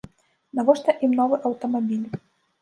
[0.59, 2.09] Навошта ім новы аўтамабіль?